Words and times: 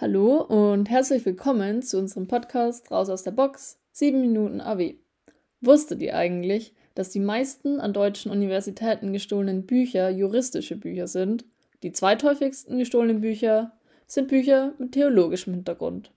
Hallo 0.00 0.40
und 0.40 0.88
herzlich 0.88 1.26
willkommen 1.26 1.82
zu 1.82 1.98
unserem 1.98 2.26
Podcast 2.26 2.90
Raus 2.90 3.10
aus 3.10 3.22
der 3.22 3.32
Box 3.32 3.78
7 3.92 4.18
Minuten 4.18 4.62
AW. 4.62 4.94
Wusstet 5.60 6.00
ihr 6.00 6.16
eigentlich, 6.16 6.72
dass 6.94 7.10
die 7.10 7.20
meisten 7.20 7.80
an 7.80 7.92
deutschen 7.92 8.32
Universitäten 8.32 9.12
gestohlenen 9.12 9.66
Bücher 9.66 10.08
juristische 10.08 10.76
Bücher 10.76 11.06
sind? 11.06 11.44
Die 11.82 11.92
zweithäufigsten 11.92 12.78
gestohlenen 12.78 13.20
Bücher 13.20 13.72
sind 14.06 14.28
Bücher 14.28 14.72
mit 14.78 14.92
theologischem 14.92 15.52
Hintergrund. 15.52 16.14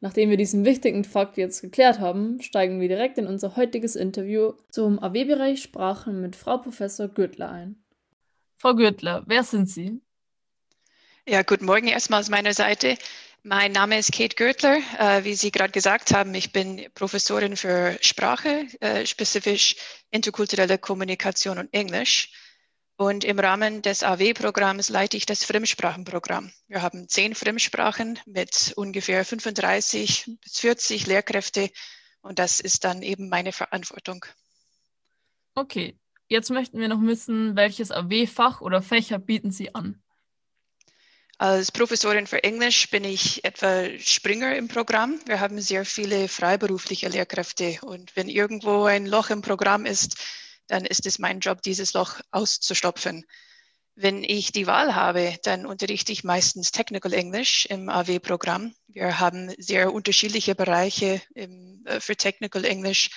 Nachdem 0.00 0.28
wir 0.28 0.36
diesen 0.36 0.64
wichtigen 0.64 1.04
Fakt 1.04 1.36
jetzt 1.36 1.60
geklärt 1.60 2.00
haben, 2.00 2.42
steigen 2.42 2.80
wir 2.80 2.88
direkt 2.88 3.16
in 3.18 3.28
unser 3.28 3.54
heutiges 3.54 3.94
Interview 3.94 4.54
zum 4.70 4.98
AW-Bereich 4.98 5.62
Sprachen 5.62 6.20
mit 6.20 6.34
Frau 6.34 6.58
Professor 6.58 7.06
Gürtler 7.06 7.52
ein. 7.52 7.76
Frau 8.56 8.74
Gürtler, 8.74 9.22
wer 9.28 9.44
sind 9.44 9.70
Sie? 9.70 10.00
Ja, 11.26 11.40
guten 11.40 11.64
Morgen 11.64 11.88
erstmal 11.88 12.20
aus 12.20 12.28
meiner 12.28 12.52
Seite. 12.52 12.98
Mein 13.42 13.72
Name 13.72 13.98
ist 13.98 14.12
Kate 14.12 14.36
Görtler. 14.36 14.82
Äh, 14.98 15.24
wie 15.24 15.34
Sie 15.34 15.50
gerade 15.50 15.72
gesagt 15.72 16.12
haben, 16.12 16.34
ich 16.34 16.52
bin 16.52 16.84
Professorin 16.94 17.56
für 17.56 17.96
Sprache, 18.02 18.66
äh, 18.80 19.06
spezifisch 19.06 19.76
interkulturelle 20.10 20.76
Kommunikation 20.76 21.56
und 21.56 21.72
Englisch. 21.72 22.30
Und 22.96 23.24
im 23.24 23.38
Rahmen 23.38 23.80
des 23.80 24.02
AW-Programms 24.02 24.90
leite 24.90 25.16
ich 25.16 25.24
das 25.24 25.44
Fremdsprachenprogramm. 25.44 26.52
Wir 26.68 26.82
haben 26.82 27.08
zehn 27.08 27.34
Fremdsprachen 27.34 28.18
mit 28.26 28.74
ungefähr 28.76 29.24
35 29.24 30.26
bis 30.42 30.58
40 30.60 31.06
Lehrkräfte 31.06 31.70
und 32.20 32.38
das 32.38 32.60
ist 32.60 32.84
dann 32.84 33.00
eben 33.00 33.30
meine 33.30 33.52
Verantwortung. 33.52 34.26
Okay, 35.54 35.98
jetzt 36.28 36.50
möchten 36.50 36.78
wir 36.80 36.88
noch 36.88 37.00
wissen, 37.00 37.56
welches 37.56 37.90
AW-Fach 37.92 38.60
oder 38.60 38.82
Fächer 38.82 39.18
bieten 39.18 39.50
Sie 39.50 39.74
an? 39.74 40.03
Als 41.44 41.70
Professorin 41.72 42.26
für 42.26 42.42
Englisch 42.42 42.88
bin 42.88 43.04
ich 43.04 43.44
etwa 43.44 43.84
Springer 43.98 44.56
im 44.56 44.66
Programm. 44.66 45.20
Wir 45.26 45.40
haben 45.40 45.60
sehr 45.60 45.84
viele 45.84 46.26
freiberufliche 46.26 47.06
Lehrkräfte 47.10 47.80
und 47.82 48.16
wenn 48.16 48.30
irgendwo 48.30 48.84
ein 48.84 49.04
Loch 49.04 49.28
im 49.28 49.42
Programm 49.42 49.84
ist, 49.84 50.16
dann 50.68 50.86
ist 50.86 51.04
es 51.04 51.18
mein 51.18 51.40
Job, 51.40 51.60
dieses 51.60 51.92
Loch 51.92 52.18
auszustopfen. 52.30 53.26
Wenn 53.94 54.24
ich 54.24 54.52
die 54.52 54.66
Wahl 54.66 54.94
habe, 54.94 55.36
dann 55.42 55.66
unterrichte 55.66 56.12
ich 56.12 56.24
meistens 56.24 56.72
Technical 56.72 57.12
English 57.12 57.66
im 57.66 57.90
AW-Programm. 57.90 58.74
Wir 58.88 59.20
haben 59.20 59.52
sehr 59.58 59.92
unterschiedliche 59.92 60.54
Bereiche 60.54 61.20
im, 61.34 61.84
äh, 61.84 62.00
für 62.00 62.16
Technical 62.16 62.64
English 62.64 63.10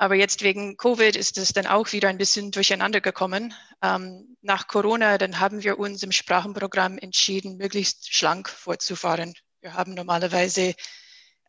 aber 0.00 0.14
jetzt 0.14 0.42
wegen 0.42 0.78
Covid 0.78 1.14
ist 1.14 1.36
es 1.36 1.52
dann 1.52 1.66
auch 1.66 1.92
wieder 1.92 2.08
ein 2.08 2.16
bisschen 2.16 2.52
durcheinander 2.52 3.02
gekommen. 3.02 3.52
Ähm, 3.82 4.34
nach 4.40 4.66
Corona, 4.66 5.18
dann 5.18 5.40
haben 5.40 5.62
wir 5.62 5.78
uns 5.78 6.02
im 6.02 6.10
Sprachenprogramm 6.10 6.96
entschieden, 6.96 7.58
möglichst 7.58 8.10
schlank 8.10 8.48
fortzufahren. 8.48 9.34
Wir 9.60 9.74
haben 9.74 9.92
normalerweise, 9.92 10.74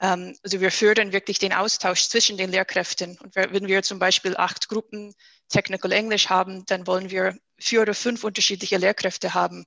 ähm, 0.02 0.35
also 0.44 0.59
wir 0.59 0.69
fördern 0.69 1.13
wirklich 1.13 1.39
den 1.39 1.53
Austausch 1.53 2.09
zwischen 2.09 2.35
den 2.35 2.52
Lehrkräften. 2.52 3.17
Und 3.19 3.38
wenn 3.38 3.67
wir 3.69 3.83
zum 3.83 3.99
Beispiel 3.99 4.35
acht 4.35 4.67
Gruppen 4.67 5.13
Technical 5.47 5.94
English 5.94 6.27
haben, 6.27 6.66
dann 6.66 6.85
wollen 6.88 7.09
wir 7.09 7.38
vier 7.57 7.83
oder 7.83 7.94
fünf 7.94 8.25
unterschiedliche 8.25 8.75
Lehrkräfte 8.75 9.33
haben. 9.33 9.63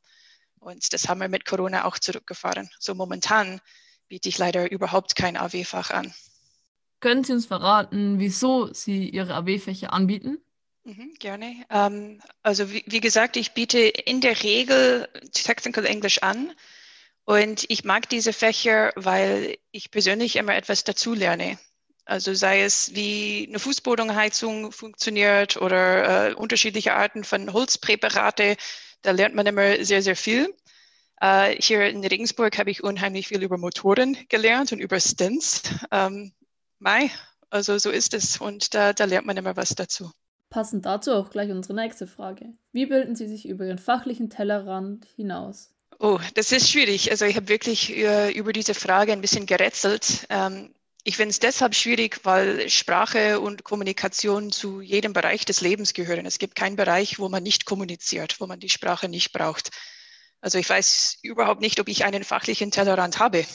Und 0.61 0.93
das 0.93 1.09
haben 1.09 1.23
wir 1.23 1.29
mit 1.29 1.47
Corona 1.47 1.87
auch 1.87 1.99
zurückgefahren. 1.99 2.69
So 2.79 2.95
momentan 2.95 3.63
biete 4.09 4.29
ich 4.29 4.37
leider 4.37 4.71
überhaupt 4.71 5.17
kein 5.17 5.39
AW-Fach 5.39 5.91
an. 5.91 6.13
Können 7.05 7.23
Sie 7.23 7.35
uns 7.35 7.45
verraten, 7.45 8.19
wieso 8.19 8.73
Sie 8.73 9.11
Ihre 9.11 9.35
AW-Fächer 9.35 9.93
anbieten? 9.93 10.39
Mhm, 10.85 11.13
gerne. 11.19 11.55
Ähm, 11.69 12.23
also 12.43 12.73
wie, 12.73 12.83
wie, 12.87 13.01
gesagt, 13.01 13.37
ich 13.37 13.53
biete 13.53 13.79
in 13.79 14.23
der 14.23 14.43
Regel 14.43 15.07
Technical 15.35 15.85
English 15.85 16.21
an 16.23 16.51
und 17.27 17.67
ich 17.69 17.85
mag 17.85 18.09
diese 18.09 18.33
Fächer, 18.33 18.91
weil 18.97 19.59
ich 19.71 19.91
persönlich 19.91 20.37
immer 20.37 20.55
etwas 20.55 20.85
dazulerne. 20.85 21.59
Also 22.07 22.33
sei 22.33 22.63
es, 22.63 22.95
wie 22.95 23.45
eine 23.51 23.59
Fußbodenheizung 23.59 24.73
funktioniert 24.73 25.59
oder 25.59 26.31
äh, 26.31 26.33
unterschiedliche 26.33 26.95
Arten 26.95 27.23
von 27.23 27.53
Holzpräparate, 27.53 28.57
da 29.03 29.11
lernt 29.11 29.35
man 29.35 29.45
immer 29.45 29.85
sehr, 29.85 30.01
sehr 30.01 30.17
viel. 30.17 30.55
Äh, 31.21 31.55
hier 31.61 31.87
in 31.87 32.03
Regensburg 32.03 32.57
habe 32.57 32.71
ich 32.71 32.83
unheimlich 32.83 33.29
viel 33.29 33.43
über 33.43 33.59
Motoren 33.59 34.17
gelernt 34.31 34.73
und 34.73 34.79
über 34.79 34.99
Stints. 34.99 35.65
Ähm, 35.91 36.33
Mai, 36.85 37.11
also 37.49 37.79
so 37.79 37.91
ist 37.91 38.13
es 38.13 38.37
und 38.37 38.75
da, 38.75 38.93
da 38.93 39.07
lernt 39.07 39.27
man 39.27 39.39
immer 39.39 39.57
was 39.57 39.71
dazu. 39.71 40.13
Passend 40.51 40.85
dazu 40.85 41.13
auch 41.13 41.31
gleich 41.31 41.51
unsere 41.51 41.75
nächste 41.75 42.07
Frage. 42.07 42.53
Wie 42.73 42.85
bilden 42.85 43.17
Sie 43.17 43.27
sich 43.27 43.49
über 43.49 43.65
Ihren 43.65 43.79
fachlichen 43.79 44.29
Tellerrand 44.29 45.07
hinaus? 45.17 45.75
Oh, 45.99 46.21
das 46.35 46.53
ist 46.53 46.69
schwierig. 46.69 47.11
Also 47.11 47.25
ich 47.25 47.37
habe 47.37 47.49
wirklich 47.49 47.97
äh, 47.97 48.31
über 48.33 48.53
diese 48.53 48.75
Frage 48.75 49.13
ein 49.13 49.23
bisschen 49.23 49.47
gerätselt. 49.47 50.27
Ähm, 50.29 50.75
ich 51.05 51.17
finde 51.17 51.31
es 51.31 51.39
deshalb 51.39 51.75
schwierig, 51.75 52.21
weil 52.25 52.69
Sprache 52.69 53.41
und 53.41 53.65
Kommunikation 53.65 54.53
zu 54.53 54.83
jedem 54.83 55.15
Bereich 55.15 55.47
des 55.47 55.63
Lebens 55.63 55.95
gehören. 55.95 56.27
Es 56.27 56.39
gibt 56.39 56.55
keinen 56.55 56.77
Bereich, 56.77 57.19
wo 57.19 57.31
man 57.31 57.43
nicht 57.43 57.65
kommuniziert, 57.65 58.41
wo 58.41 58.47
man 58.47 58.61
die 58.61 58.69
Sprache 58.69 59.09
nicht 59.09 59.33
braucht. 59.33 59.71
Also 60.43 60.59
ich 60.59 60.69
weiß 60.69 61.21
überhaupt 61.23 61.63
nicht, 61.63 61.81
ob 61.81 61.89
ich 61.89 62.05
einen 62.05 62.25
fachlichen 62.25 62.71
Tellerrand 62.71 63.21
habe. 63.21 63.47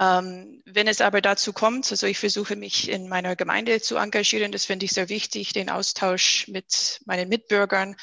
Ähm, 0.00 0.62
wenn 0.64 0.88
es 0.88 1.02
aber 1.02 1.20
dazu 1.20 1.52
kommt, 1.52 1.90
also 1.90 2.06
ich 2.06 2.18
versuche 2.18 2.56
mich 2.56 2.88
in 2.88 3.06
meiner 3.08 3.36
Gemeinde 3.36 3.82
zu 3.82 3.96
engagieren, 3.96 4.50
das 4.50 4.64
finde 4.64 4.86
ich 4.86 4.92
sehr 4.92 5.10
wichtig, 5.10 5.52
den 5.52 5.68
Austausch 5.68 6.48
mit 6.48 7.02
meinen 7.04 7.28
Mitbürgern. 7.28 7.96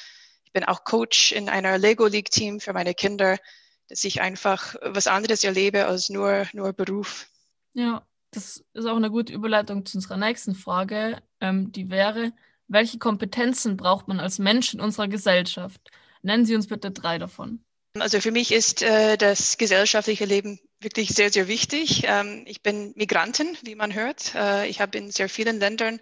Ich 0.43 0.51
bin 0.51 0.63
auch 0.63 0.83
Coach 0.83 1.31
in 1.31 1.49
einer 1.49 1.79
Lego 1.79 2.05
League 2.05 2.29
Team 2.29 2.59
für 2.59 2.71
meine 2.71 2.93
Kinder, 2.93 3.37
dass 3.89 4.03
ich 4.03 4.21
einfach 4.21 4.75
was 4.81 5.07
anderes 5.07 5.43
erlebe 5.43 5.87
als 5.87 6.09
nur, 6.09 6.45
nur 6.53 6.71
Beruf. 6.71 7.27
Ja, 7.73 8.05
das 8.29 8.63
ist 8.73 8.85
auch 8.85 8.95
eine 8.95 9.09
gute 9.09 9.33
Überleitung 9.33 9.83
zu 9.83 9.97
unserer 9.97 10.17
nächsten 10.17 10.53
Frage. 10.53 11.23
Ähm, 11.41 11.71
die 11.71 11.89
wäre, 11.89 12.31
welche 12.67 12.99
Kompetenzen 12.99 13.75
braucht 13.75 14.07
man 14.07 14.19
als 14.19 14.37
Mensch 14.37 14.71
in 14.71 14.81
unserer 14.81 15.07
Gesellschaft? 15.07 15.81
Nennen 16.21 16.45
Sie 16.45 16.55
uns 16.55 16.67
bitte 16.67 16.91
drei 16.91 17.17
davon. 17.17 17.63
Also 17.97 18.19
für 18.19 18.31
mich 18.31 18.51
ist 18.51 18.83
äh, 18.83 19.17
das 19.17 19.57
gesellschaftliche 19.57 20.25
Leben 20.25 20.59
wirklich 20.79 21.09
sehr, 21.09 21.31
sehr 21.31 21.47
wichtig. 21.47 22.03
Ähm, 22.05 22.43
ich 22.45 22.61
bin 22.61 22.93
Migrantin, 22.95 23.57
wie 23.63 23.75
man 23.75 23.93
hört. 23.93 24.35
Äh, 24.35 24.67
ich 24.67 24.81
habe 24.81 24.97
in 24.97 25.11
sehr 25.11 25.29
vielen 25.29 25.59
Ländern 25.59 25.99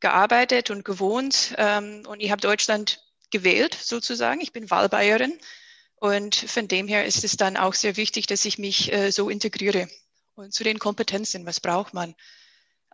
gearbeitet 0.00 0.70
und 0.70 0.84
gewohnt 0.84 1.54
ähm, 1.56 2.04
und 2.06 2.20
ich 2.20 2.30
habe 2.30 2.40
Deutschland 2.40 3.02
gewählt 3.30 3.76
sozusagen. 3.80 4.40
Ich 4.40 4.52
bin 4.52 4.70
Wahlbayerin 4.70 5.38
und 5.96 6.34
von 6.34 6.68
dem 6.68 6.88
her 6.88 7.04
ist 7.04 7.24
es 7.24 7.36
dann 7.36 7.56
auch 7.56 7.74
sehr 7.74 7.96
wichtig, 7.96 8.26
dass 8.26 8.44
ich 8.44 8.58
mich 8.58 8.92
äh, 8.92 9.10
so 9.10 9.28
integriere. 9.28 9.88
Und 10.34 10.54
zu 10.54 10.62
den 10.62 10.78
Kompetenzen, 10.78 11.46
was 11.46 11.60
braucht 11.60 11.94
man? 11.94 12.14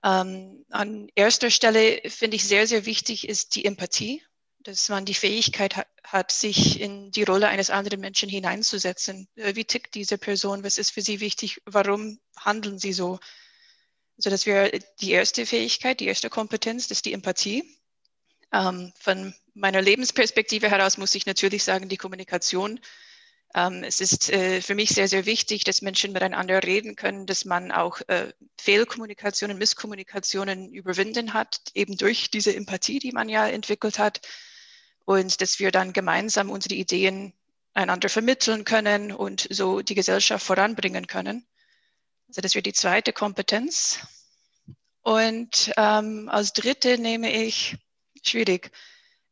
Ähm, 0.03 0.65
an 0.71 1.09
erster 1.15 1.51
Stelle 1.51 2.01
finde 2.07 2.37
ich 2.37 2.45
sehr, 2.45 2.67
sehr 2.67 2.87
wichtig 2.87 3.29
ist 3.29 3.55
die 3.55 3.65
Empathie 3.65 4.23
dass 4.65 4.89
man 4.89 5.05
die 5.05 5.15
Fähigkeit 5.15 5.87
hat, 6.03 6.33
sich 6.33 6.81
in 6.81 7.11
die 7.11 7.23
Rolle 7.23 7.49
eines 7.49 7.71
anderen 7.71 8.01
Menschen 8.01 8.29
hineinzusetzen. 8.29 9.29
Äh, 9.37 9.55
wie 9.55 9.65
tickt 9.65 9.95
diese 9.95 10.19
Person? 10.19 10.65
Was 10.65 10.79
ist 10.79 10.91
für 10.91 11.03
sie 11.03 11.21
wichtig? 11.21 11.61
Warum 11.67 12.19
handeln 12.37 12.79
sie 12.79 12.93
so? 12.93 13.21
Also 14.17 14.31
das 14.31 14.47
wäre 14.47 14.79
die 15.01 15.13
erste 15.13 15.45
Fähigkeit, 15.45 16.01
die 16.01 16.07
erste 16.07 16.31
Kompetenz, 16.31 16.89
das 16.89 16.99
ist 16.99 17.05
die 17.05 17.13
Empathie. 17.13 17.79
Ähm, 18.53 18.93
von 18.99 19.35
meiner 19.55 19.83
Lebensperspektive 19.83 20.71
heraus 20.71 20.97
muss 20.97 21.15
ich 21.15 21.27
natürlich 21.27 21.63
sagen, 21.63 21.89
die 21.89 21.97
Kommunikation. 21.97 22.81
Ähm, 23.55 23.85
es 23.85 24.01
ist 24.01 24.31
äh, 24.31 24.63
für 24.63 24.75
mich 24.75 24.91
sehr, 24.91 25.09
sehr 25.09 25.27
wichtig, 25.27 25.65
dass 25.65 25.83
Menschen 25.83 26.13
miteinander 26.13 26.63
reden 26.63 26.97
können, 26.97 27.27
dass 27.27 27.45
man 27.45 27.71
auch 27.71 28.01
äh, 28.09 28.33
Fehlkommunikationen, 28.59 29.59
Misskommunikationen 29.59 30.73
überwinden 30.73 31.35
hat, 31.35 31.61
eben 31.75 31.99
durch 31.99 32.31
diese 32.31 32.55
Empathie, 32.55 32.99
die 32.99 33.13
man 33.13 33.29
ja 33.29 33.47
entwickelt 33.47 33.99
hat 33.99 34.21
und 35.05 35.41
dass 35.41 35.59
wir 35.59 35.71
dann 35.71 35.93
gemeinsam 35.93 36.51
unsere 36.51 36.75
Ideen 36.75 37.33
einander 37.75 38.09
vermitteln 38.09 38.65
können 38.65 39.13
und 39.13 39.47
so 39.51 39.83
die 39.83 39.95
Gesellschaft 39.95 40.47
voranbringen 40.47 41.07
können. 41.07 41.47
Also 42.29 42.41
das 42.41 42.55
wäre 42.55 42.63
die 42.63 42.73
zweite 42.73 43.13
Kompetenz. 43.13 43.99
Und 45.03 45.73
ähm, 45.77 46.29
als 46.31 46.53
dritte 46.53 46.97
nehme 46.99 47.31
ich, 47.31 47.77
schwierig, 48.23 48.71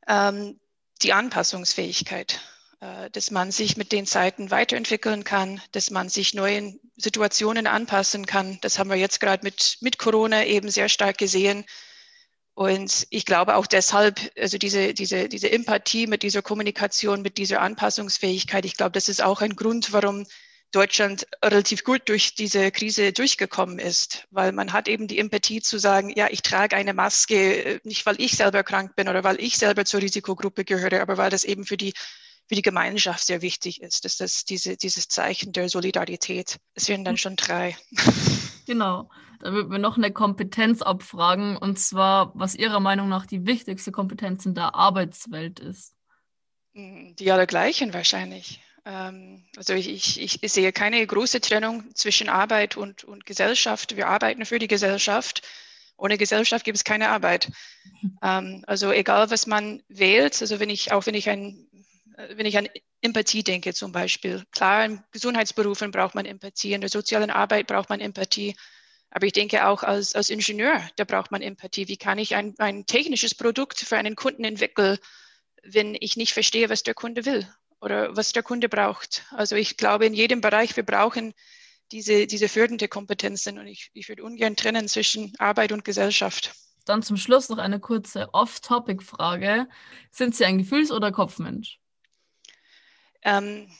ähm, 0.07 0.61
die 1.01 1.15
Anpassungsfähigkeit, 1.15 2.41
äh, 2.81 3.09
dass 3.11 3.31
man 3.31 3.51
sich 3.51 3.77
mit 3.77 3.91
den 3.93 4.07
Zeiten 4.07 4.51
weiterentwickeln 4.51 5.25
kann, 5.25 5.63
dass 5.73 5.91
man 5.91 6.11
sich 6.11 6.35
neuen 6.35 6.79
Situationen 6.97 7.67
anpassen 7.67 8.27
kann. 8.27 8.59
Das 8.61 8.79
haben 8.79 8.91
wir 8.91 8.97
jetzt 8.97 9.21
gerade 9.21 9.45
mit, 9.45 9.79
mit 9.81 9.99
Corona 9.99 10.45
eben 10.45 10.71
sehr 10.71 10.91
stark 10.91 11.17
gesehen 11.17 11.65
und 12.55 13.07
ich 13.11 13.25
glaube 13.25 13.57
auch 13.57 13.67
deshalb, 13.67 14.31
also 14.39 14.59
diese, 14.59 14.93
diese, 14.93 15.29
diese 15.29 15.51
Empathie 15.51 16.07
mit 16.07 16.23
dieser 16.23 16.43
Kommunikation, 16.43 17.23
mit 17.23 17.39
dieser 17.39 17.63
Anpassungsfähigkeit, 17.63 18.65
ich 18.65 18.77
glaube, 18.77 18.93
das 18.93 19.09
ist 19.09 19.23
auch 19.23 19.41
ein 19.41 19.57
Grund, 19.57 19.93
warum 19.93 20.27
Deutschland 20.73 21.27
relativ 21.45 21.85
gut 21.85 22.03
durch 22.07 22.35
diese 22.35 22.71
Krise 22.71 23.13
durchgekommen 23.13 23.79
ist, 23.79 24.27
weil 24.31 24.53
man 24.53 24.73
hat 24.73 24.89
eben 24.89 25.07
die 25.07 25.19
Empathie 25.19 25.61
zu 25.61 25.79
sagen, 25.79 26.11
ja, 26.15 26.29
ich 26.31 26.43
trage 26.43 26.77
eine 26.77 26.95
Maske, 26.95 27.65
äh, 27.65 27.81
nicht 27.85 28.05
weil 28.07 28.21
ich 28.21 28.33
selber 28.33 28.65
krank 28.65 28.97
bin 28.97 29.09
oder 29.09 29.23
weil 29.23 29.41
ich 29.41 29.59
selber 29.59 29.85
zur 29.85 30.01
Risikogruppe 30.01 30.65
gehöre, 30.65 31.01
aber 31.01 31.19
weil 31.19 31.31
das 31.31 31.45
eben 31.45 31.65
für 31.65 31.77
die, 31.77 31.93
für 32.49 32.55
die 32.55 32.63
Gemeinschaft 32.63 33.25
sehr 33.25 33.43
wichtig 33.43 33.83
ist. 33.83 34.05
Das 34.05 34.21
ist 34.21 34.49
diese, 34.51 34.77
dieses 34.77 35.09
Zeichen 35.09 35.53
der 35.53 35.69
Solidarität. 35.69 36.59
Es 36.75 36.89
wären 36.89 37.05
dann 37.05 37.17
schon 37.19 37.37
drei. 37.37 37.77
Genau. 38.65 39.11
Da 39.43 39.53
würden 39.53 39.73
wir 39.73 39.79
noch 39.81 39.97
eine 39.97 40.13
Kompetenz 40.13 40.83
abfragen, 40.83 41.57
und 41.57 41.77
zwar, 41.77 42.31
was 42.35 42.55
Ihrer 42.55 42.79
Meinung 42.79 43.09
nach 43.09 43.27
die 43.27 43.45
wichtigste 43.45 43.91
Kompetenz 43.91 44.47
in 44.47 44.55
der 44.55 44.77
Arbeitswelt 44.77 45.59
ist. 45.59 45.97
Hm, 46.75 47.17
die 47.17 47.33
allergleichen 47.33 47.93
wahrscheinlich. 47.93 48.61
Ähm, 48.85 49.45
also 49.57 49.75
ich, 49.75 50.21
ich, 50.21 50.43
ich 50.45 50.53
sehe 50.53 50.73
keine 50.73 51.05
große 51.05 51.41
Trennung 51.41 51.93
zwischen 51.95 52.29
Arbeit 52.29 52.77
und, 52.77 53.03
und 53.03 53.27
Gesellschaft. 53.27 53.97
Wir 53.97 54.07
arbeiten 54.07 54.47
für 54.47 54.61
die 54.61 54.69
Gesellschaft. 54.69 55.43
Ohne 55.97 56.19
Gesellschaft 56.19 56.65
gibt 56.65 56.77
es 56.77 56.85
keine 56.85 57.09
Arbeit. 57.09 57.51
Ähm, 58.25 58.63
also 58.69 58.93
egal, 58.93 59.33
was 59.33 59.49
man 59.49 59.83
wählt, 59.89 60.41
also 60.41 60.61
wenn 60.61 60.71
ich, 60.71 60.93
auch 60.93 61.07
wenn 61.07 61.15
ich 61.15 61.29
ein, 61.29 61.69
wenn 62.37 62.47
ich 62.47 62.57
an 62.57 62.69
Empathie 63.01 63.43
denke 63.43 63.75
zum 63.75 63.91
Beispiel. 63.91 64.45
Klar, 64.53 64.85
in 64.85 65.03
Gesundheitsberufen 65.11 65.91
braucht 65.91 66.15
man 66.15 66.25
Empathie, 66.25 66.73
in 66.73 66.81
der 66.81 66.91
sozialen 66.91 67.31
Arbeit 67.31 67.67
braucht 67.67 67.89
man 67.89 67.99
Empathie. 67.99 68.55
Aber 69.15 69.27
ich 69.27 69.33
denke 69.35 69.67
auch 69.67 69.83
als, 69.83 70.15
als 70.15 70.31
Ingenieur, 70.31 70.83
da 70.97 71.05
braucht 71.05 71.31
man 71.31 71.43
Empathie. 71.43 71.87
Wie 71.87 71.99
kann 71.99 72.19
ich 72.19 72.35
ein, 72.35 72.55
ein 72.59 72.87
technisches 72.87 73.35
Produkt 73.35 73.79
für 73.79 73.99
einen 73.99 74.17
Kunden 74.17 74.43
entwickeln, 74.43 74.99
wenn 75.63 75.95
ich 76.01 76.17
nicht 76.17 76.33
verstehe, 76.33 76.71
was 76.71 76.83
der 76.83 76.95
Kunde 76.95 77.27
will 77.27 77.47
oder 77.81 78.17
was 78.17 78.33
der 78.33 78.43
Kunde 78.43 78.71
braucht? 78.71 79.25
Also 79.31 79.55
ich 79.55 79.77
glaube, 79.77 80.07
in 80.07 80.15
jedem 80.15 80.41
Bereich, 80.41 80.77
wir 80.77 80.83
brauchen 80.83 81.35
diese, 81.93 82.27
diese 82.27 82.49
fördernde 82.49 82.89
Kompetenzen 82.89 83.59
und 83.59 83.67
ich, 83.67 83.91
ich 83.93 84.09
würde 84.09 84.25
ungern 84.25 84.57
trennen 84.57 84.89
zwischen 84.89 85.35
Arbeit 85.39 85.73
und 85.73 85.85
Gesellschaft. 85.85 86.55
Dann 86.87 87.03
zum 87.03 87.19
Schluss 87.19 87.51
noch 87.51 87.59
eine 87.59 87.81
kurze 87.81 88.33
Off-Topic-Frage. 88.33 89.69
Sind 90.11 90.35
Sie 90.35 90.47
ein 90.47 90.57
Gefühls- 90.57 90.91
oder 90.91 91.13
Kopfmensch? 91.13 91.79
Ähm, 93.23 93.71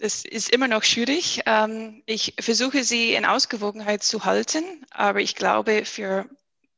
es 0.00 0.24
ist 0.24 0.50
immer 0.50 0.68
noch 0.68 0.82
schwierig. 0.84 1.42
Ähm, 1.46 2.02
ich 2.06 2.34
versuche 2.38 2.84
sie 2.84 3.14
in 3.14 3.24
Ausgewogenheit 3.24 4.02
zu 4.02 4.24
halten, 4.24 4.64
aber 4.90 5.20
ich 5.20 5.34
glaube, 5.34 5.84
für 5.84 6.28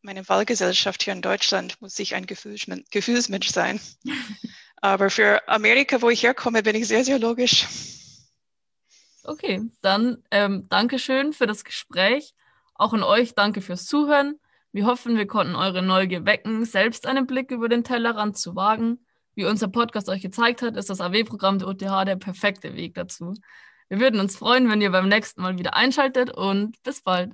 meine 0.02 0.28
Wahlgesellschaft 0.28 1.02
hier 1.02 1.12
in 1.12 1.22
Deutschland 1.22 1.80
muss 1.80 1.98
ich 1.98 2.14
ein 2.14 2.26
Gefühlsmensch, 2.26 2.84
Gefühlsmensch 2.90 3.48
sein. 3.48 3.80
aber 4.76 5.10
für 5.10 5.46
Amerika, 5.48 6.00
wo 6.00 6.10
ich 6.10 6.22
herkomme, 6.22 6.62
bin 6.62 6.76
ich 6.76 6.88
sehr, 6.88 7.04
sehr 7.04 7.18
logisch. 7.18 7.66
Okay, 9.24 9.60
dann 9.82 10.22
ähm, 10.30 10.66
Dankeschön 10.70 11.32
für 11.32 11.46
das 11.46 11.64
Gespräch. 11.64 12.34
Auch 12.74 12.94
an 12.94 13.02
euch 13.02 13.34
danke 13.34 13.60
fürs 13.60 13.84
Zuhören. 13.84 14.40
Wir 14.72 14.86
hoffen, 14.86 15.16
wir 15.16 15.26
konnten 15.26 15.56
eure 15.56 15.82
Neugier 15.82 16.24
wecken, 16.24 16.64
selbst 16.64 17.06
einen 17.06 17.26
Blick 17.26 17.50
über 17.50 17.68
den 17.68 17.84
Tellerrand 17.84 18.38
zu 18.38 18.56
wagen. 18.56 19.04
Wie 19.40 19.46
unser 19.46 19.68
Podcast 19.68 20.10
euch 20.10 20.20
gezeigt 20.20 20.60
hat, 20.60 20.76
ist 20.76 20.90
das 20.90 21.00
AW-Programm 21.00 21.58
der 21.58 21.68
UTH 21.68 22.04
der 22.04 22.16
perfekte 22.16 22.74
Weg 22.74 22.92
dazu. 22.92 23.32
Wir 23.88 23.98
würden 23.98 24.20
uns 24.20 24.36
freuen, 24.36 24.68
wenn 24.68 24.82
ihr 24.82 24.90
beim 24.90 25.08
nächsten 25.08 25.40
Mal 25.40 25.56
wieder 25.56 25.74
einschaltet 25.74 26.30
und 26.30 26.76
bis 26.82 27.00
bald. 27.00 27.32